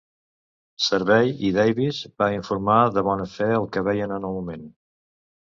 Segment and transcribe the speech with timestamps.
[0.85, 4.67] Servei i Davies va informar de bona fe el que veien en el moment.